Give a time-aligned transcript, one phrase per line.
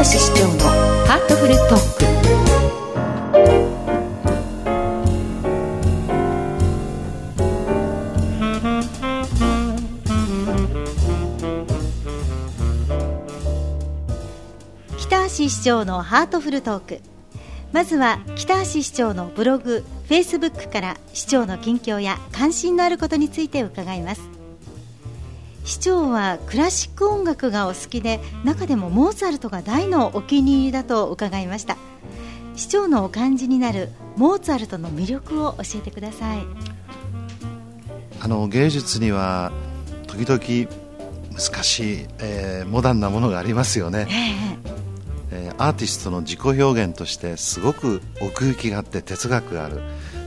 [0.00, 0.58] 橋市長の
[1.04, 2.00] ハートフルトーク。
[14.96, 17.00] 北橋市長のハートフルトーク。
[17.72, 24.39] まずは北橋市長のブログ、フェイスブックから市長の近況や関心のあることについて伺います。
[25.70, 31.76] 市長はクラシック音楽がお好きで中でもモーツァルトが大のお気に入りだと伺いました。
[32.56, 36.40] 市長のお感じになるモーツァルトの魅力を教えてください。
[38.20, 39.52] あの芸術には
[40.08, 40.68] 時々
[41.38, 44.08] 難しい、えーモダンなものがありますよね、
[45.30, 49.80] えーアーティストの自己表現としてすごく奥行きがあって哲学がある。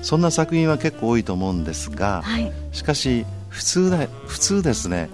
[0.03, 2.49] そんな作品は結構多いと思うんですが、はい。
[2.71, 5.09] しかし普通だ普通ですね、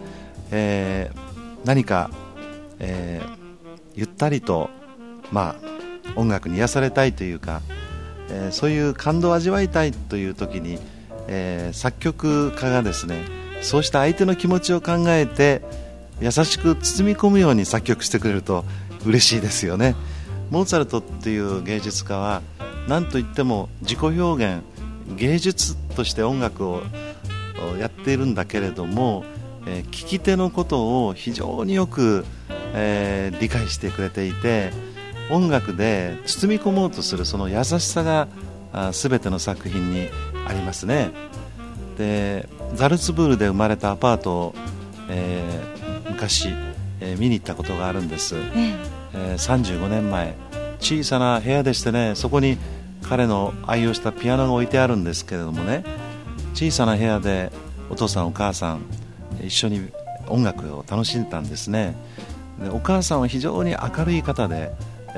[0.52, 1.20] えー
[1.66, 2.10] 何か、
[2.80, 3.40] えー
[3.96, 4.70] ゆったりと、
[5.32, 7.62] まあ、音楽に癒されたいというか、
[8.30, 10.80] えーそういう感動を味わいたいという時に、
[11.28, 13.22] え作曲家がですね
[13.62, 15.62] そうした相手の気持ちを考えて
[16.22, 18.66] 優しく包み込むように作曲してくれると
[19.06, 19.96] 嬉しいですよね。
[20.50, 22.42] モーツァルトっていう芸術家は
[22.88, 24.64] 何といっても自己表現
[25.16, 26.82] 芸術として音楽を
[27.80, 29.24] やっているんだけれども、
[29.70, 32.26] えー聞き手のことを非常によく、
[32.74, 34.72] えー理解してくれていて
[35.30, 38.28] 音楽で包み込もうとするその優しさが
[38.74, 40.10] あ全ての作品に
[40.48, 41.12] ありますね。
[41.98, 44.56] でザルツブールで生まれたアパートを、
[45.10, 46.50] えー昔、
[47.00, 48.76] えー見に行ったことがあるんです、え
[49.14, 49.36] え。
[49.36, 50.36] ー35年前。
[50.80, 52.58] 小さな部屋でしてねそこに
[53.04, 55.84] 彼の愛用したピアノが置いてあるんですけれどもね
[56.54, 57.52] 小さな部屋で
[57.90, 58.82] お父さんお母さん
[59.44, 59.90] 一緒に
[60.28, 61.96] 音楽を楽しんでたんですね
[62.62, 64.72] でお母さんは非常に明るい方で、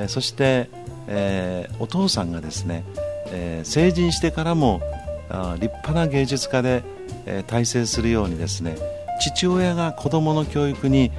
[0.08, 0.70] そして、
[1.08, 2.84] えーお父さんがですね、
[3.28, 4.82] えー成人してからも
[5.30, 6.84] あ立派な芸術家で、
[7.26, 8.78] えー大成するようにですね
[9.20, 11.12] 父親が子供の教育に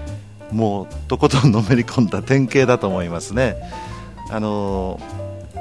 [0.50, 3.56] もうとことんのめり込んだ典型だと思いますね。
[4.30, 5.00] あの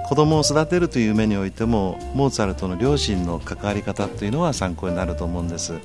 [0.08, 5.80] 子供を育てるという面においてもモーツァルトの両親の関わり方というのは参考になると思うんです、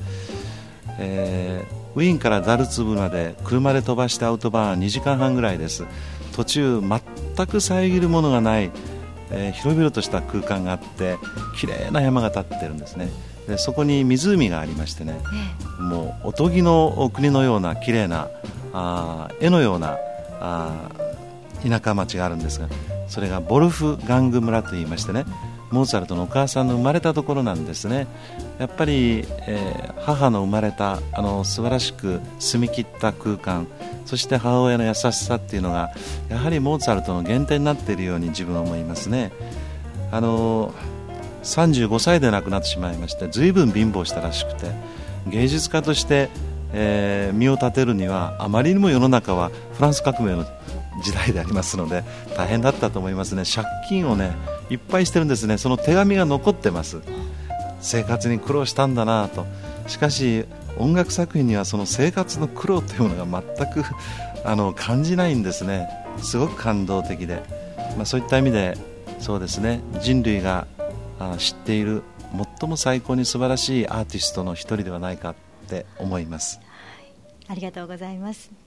[0.98, 5.84] えーウィーンからザルツブまで車で飛ばしてアウトバーン2時間半ぐらいです。
[6.34, 8.70] 途中全く遮るものがない、
[9.30, 11.16] えー広々とした空間があって
[11.58, 13.08] 綺麗な山が立ってるんですね。
[13.48, 15.20] でそこに湖がありましてね
[15.80, 18.28] もうおとぎの国のような綺麗な
[18.74, 19.96] あー絵のような
[20.40, 22.68] あー田舎町があるんですが
[23.08, 25.24] それがボルフガング村といいましてね
[25.70, 28.06] モーツァルトのお母さんの生まれたところなんですね。
[28.58, 33.66] やっぱり、えー母の生まれたあの素晴らしく澄み切った空間
[34.04, 35.90] そして母親の優しさっていうのが
[36.28, 39.32] やはりモーツァルトの原点になっているように自分は思いますね。
[40.12, 40.72] あの
[41.42, 44.70] 35歳で亡くなってしまいまして随分貧乏したらしくて
[45.26, 46.28] 芸術家として、
[46.72, 50.44] えー身を立てるにはあまりにも世の中はフランス革命の
[51.02, 52.04] 時代でありますので
[52.36, 53.42] 大変だったと思いますね。
[53.44, 54.32] 借金をね
[54.70, 55.58] いっぱいしてるんですね。
[55.58, 57.00] その手紙が残ってます。
[57.80, 59.46] 生活に苦労したんだなと。
[59.86, 60.44] しかし
[60.78, 63.84] 音楽作品にはその生活の苦労というものが全く
[64.44, 65.88] あの感じないんですね。
[66.18, 67.42] すごく感動的で、
[67.96, 68.76] まあ、そういった意味で
[69.18, 69.80] そうですね。
[70.00, 70.66] 人類が
[71.18, 72.02] あ知っている
[72.58, 75.34] 最も最高に素晴らしいアーティストの一人ではないかっ
[75.68, 76.60] て思います。
[77.48, 78.65] ありがとうございます。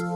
[0.00, 0.06] 後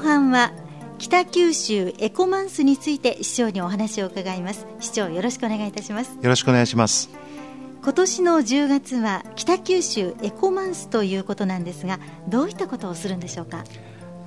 [0.00, 0.52] 半は
[0.98, 4.66] 北九州エコマンスについて市長にお話を伺います。
[4.80, 6.10] 市長よろしくお願いいたします。
[6.10, 7.08] よろしくお願いします。
[7.82, 13.64] 今年の10月は北九州エコマンスということなんですがどういったことをするんでしょうか？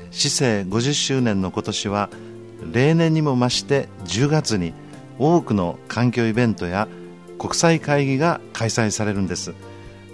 [0.09, 2.09] 市政50周年の今年は
[2.71, 4.73] 例年にも増して10月に
[5.17, 6.87] 多くの環境イベントや
[7.37, 9.53] 国際会議が開催されるんです。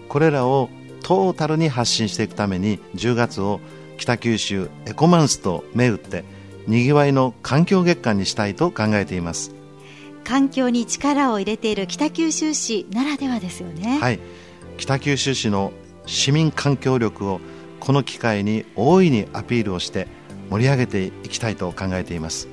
[0.09, 0.69] これらを
[1.03, 3.59] トータルに発信していくために10月を
[3.97, 6.23] 北九州エコマンスと銘打って
[6.67, 9.53] にぎわいの環境月間にしたいと考えています。
[10.23, 14.19] 環境に力を入れている北九州市ならではですよね、はい。
[14.77, 15.71] 北九州市の
[16.07, 17.39] 市民環境力を
[17.79, 20.07] この機会に大いにアピールをして
[20.49, 22.47] 盛り上げていきたいと考えています。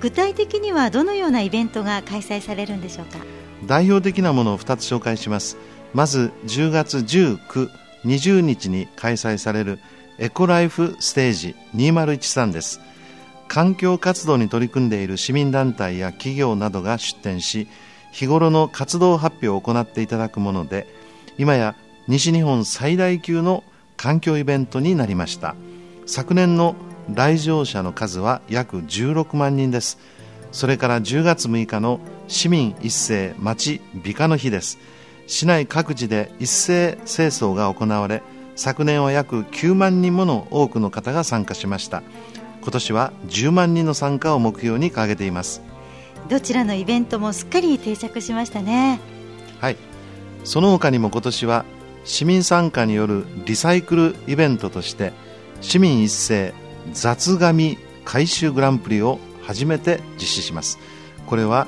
[0.00, 3.18] 具体的にはどのようなイベントが開催されるんでしょうか？
[3.66, 5.56] 代表的なものを2つ紹介します。
[5.94, 7.70] まず10月19、
[8.04, 9.78] 20日に開催される
[10.18, 12.80] エコライフステージ2013です。
[13.48, 17.68] 環境活動に取り組んでいる市民団体や企業などが出展し
[18.10, 20.86] 日頃の活動発表を行っていただくもので
[21.36, 21.76] 今や
[22.08, 23.62] 西日本最大級の
[23.96, 25.54] 環境イベントになりました。
[26.06, 26.74] 昨年の
[27.12, 29.98] 来場者の数は約16万人です。
[30.52, 34.78] それから10月6日の市民一斉町美化の日です。
[35.26, 38.22] 市内各地で一斉清掃が行われ
[38.54, 42.02] 昨年は約9万人もの多くの方が参加しました。
[42.60, 45.62] 今年は10万人の参加を目標に掲げています。
[46.28, 49.00] どちらのイベントもすっかり定着しましたね。
[49.60, 49.76] はい。
[50.44, 51.64] その他にも今年は
[52.04, 55.12] 市民参加によるリサイクルイベントとして
[55.60, 56.52] 市民一斉
[56.92, 60.78] 雑紙回収グランプリを初めて実施します。
[61.26, 61.66] これは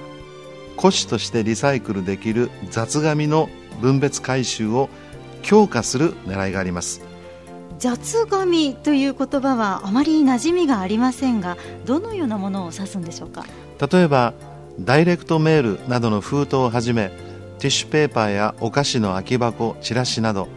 [0.77, 3.49] 古紙としてリサイクルできる雑紙の
[3.81, 4.89] 分別回収を
[5.43, 7.01] 強化する狙いがあります。
[7.79, 13.45] 雑紙という言葉はあまり馴染みがありませんがどのようなものを指すんでしょうか？
[13.91, 14.33] 例えば
[14.81, 17.11] ダイレクトメールなどの封筒をはじめ
[17.59, 20.49] ティッシュペーパーやお菓子の空き箱チラシなど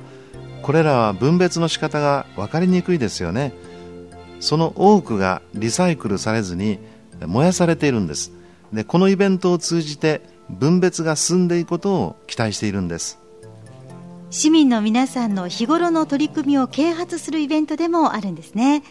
[0.62, 3.52] これらは分別の仕方が分かりにくいですよね
[4.40, 6.80] その多くがリサイクルされずに
[7.26, 8.32] 燃やされているんです。
[8.74, 13.20] でこのイベントを通じて分別が進んでいくことを期待しているんです。
[14.30, 18.84] 市民の皆さんの日頃の取り組みを啓発するイベントでもあるんですね。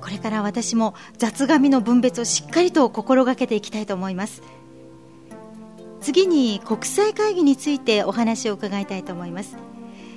[0.00, 4.42] これから私も雑紙の分別をしっかりと心がけていきたいと思います。
[6.00, 9.56] 次に国際会議についてお話を伺いたいと思います。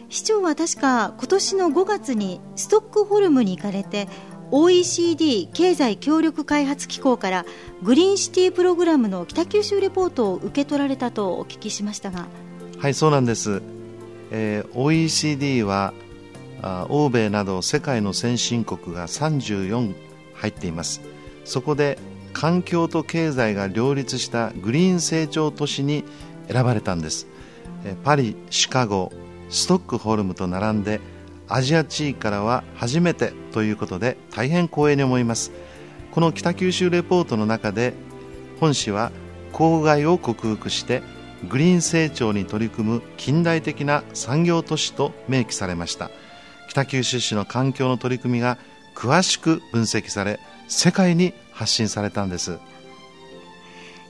[0.10, 4.08] 市長は確か今年の5月にストックホルムに行かれて
[4.54, 7.44] OECD 経済協力開発機構から
[7.82, 12.28] グリーンシティプログラムの北九州レポートを受け取られたとお聞きしましたが。
[12.78, 13.64] はいそうなんです、
[14.30, 15.94] えー、OECD は
[16.62, 19.96] あ欧米など世界の先進国が34
[20.36, 21.02] 入っています。
[21.46, 21.98] そこで
[22.32, 26.04] 環境と経済が両立したグリーン成長都市に
[26.48, 27.26] 選ばれたんです。
[28.04, 29.12] パリ、シカゴ、
[29.50, 31.02] ストックホルムと並んで
[31.50, 35.52] アジア地域からは初めてということで大変光栄に思います。
[36.12, 37.94] この北九州レポートの中で
[38.60, 39.12] 本市は
[39.52, 41.02] 公害を克服して
[41.50, 46.10] グリーン成長に取り組む近代的な産業都市と明記されました。
[46.70, 48.58] 北九州市の環境の取り組みが
[48.96, 52.58] 詳しく分析され世界に発信されたんです。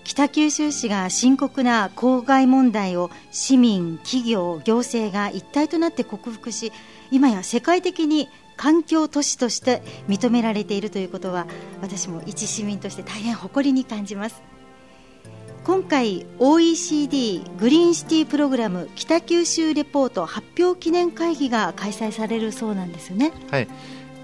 [0.04, 6.74] 北九州市が深刻な公害問題を市民、企業、行政が一体となって克服し
[7.14, 8.28] 今や世界的に
[8.58, 11.46] 環境都市として認められているということは
[11.80, 14.42] 私も一市民として大変誇りに感じます。
[15.64, 23.32] 今回 OECD グリーンシティプログラム北九州レポート発表記念会議が開催されるそうなんですよね。
[23.52, 23.68] はい。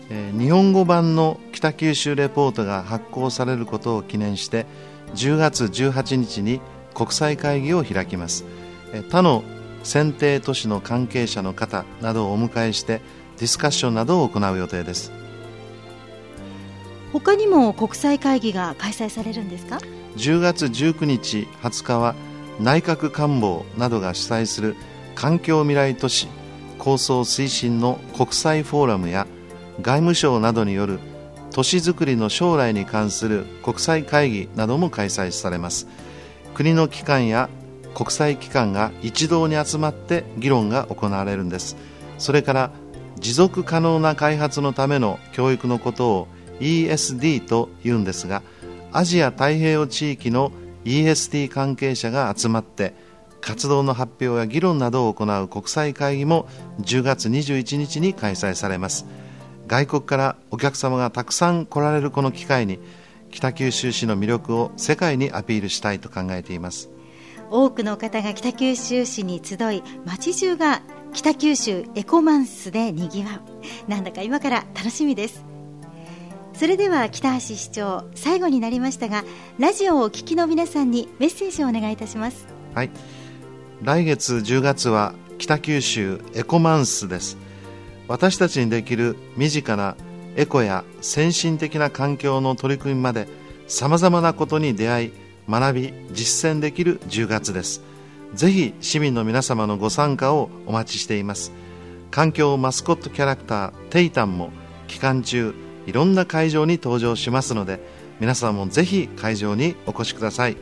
[0.09, 4.65] えー、日本語版の北九州レポートが発行されることを記念して
[5.13, 6.59] 10月18日に
[6.95, 8.45] 国際会議を開きます、
[8.93, 9.43] えー、他の
[9.83, 13.01] 選定都市の関係者の方などをお迎えして
[13.37, 15.11] ディスカッションなどを行う予定です。
[17.13, 19.79] 他にも国際会議が開催されるんですか
[20.17, 22.15] ？10月19日20日は
[22.59, 24.75] 内閣官房などが主催する
[25.15, 26.27] 環境未来都市
[26.77, 29.27] 構想推進の国際フォーラムや
[29.81, 30.99] 外務省などによる
[31.51, 35.87] 都市づくりの将来に関する国際会議なども開催されます
[36.53, 37.49] 国の機関や
[37.93, 41.77] 国際機関が一堂に集まって議論が行われるんです。
[42.17, 42.71] それから
[43.19, 46.27] 持続可能な開発のための教育のことを
[46.59, 48.41] ESD と言うんですが
[48.91, 50.51] アジア太平洋地域の
[50.85, 52.93] ESD 関係者が集まって
[53.41, 56.47] 活動の発表や議論などを行う国際会議も
[56.81, 59.05] 10月21日に開催されます。
[59.67, 62.79] 外国からお客様がたくさん来られるこの機会に
[63.29, 66.89] 北九州市の魅力を世界にアピールしたいと考えています。
[67.51, 70.81] 多くの方が北九州市に集い街中が
[71.13, 73.41] 北九州エコマンスでにぎわ
[73.87, 73.89] う。
[73.89, 75.43] なんだか今から楽しみです。
[76.53, 79.23] それでは北橋市長最後になりましたが
[79.57, 82.47] ラジオをお聞きの皆さんにメッセージをお願いいたします。
[82.75, 82.89] はい。
[83.81, 87.37] 来月10月は北九州エコマンスです。
[88.07, 89.95] 私たちにできる身近な
[90.35, 93.27] エコや先進的な環境の取り組みまで
[93.67, 95.11] さまざまなことに出会い
[95.49, 97.81] 学び実践できる10月です。
[98.33, 101.51] ぜひ市民の皆様のご参加をお待ちしています。
[102.11, 104.51] 環境マスコットキャラクターテイタンも
[104.87, 105.53] 期間中
[105.85, 107.79] いろんな会場に登場しますので
[108.19, 110.57] 皆さんもぜひ会場にお越しください。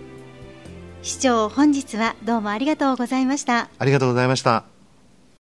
[1.03, 3.70] 市長本日はどうもありがとうございました。
[3.77, 4.77] ありがとうございました